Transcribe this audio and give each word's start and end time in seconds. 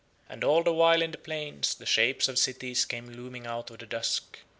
And 0.27 0.43
all 0.43 0.63
the 0.63 0.73
while 0.73 1.03
in 1.03 1.11
the 1.11 1.19
plains 1.19 1.75
the 1.75 1.85
shapes 1.85 2.27
of 2.27 2.39
cities 2.39 2.85
came 2.85 3.11
looming 3.11 3.45
out 3.45 3.69
of 3.69 3.77
the 3.77 3.85
dusk. 3.85 4.39